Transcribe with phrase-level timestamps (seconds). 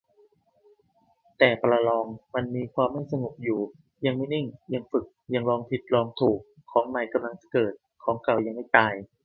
[1.37, 2.05] แต่ ประลอง
[2.35, 3.59] มันมีความไม่สงบอยู่
[4.05, 6.39] ยังไม่นิ่ง ยังฝึก ยังลองผิดลองถูก
[6.71, 8.93] ของใหม่กำลังจะเกิด ของเก่ายังไม่ตาย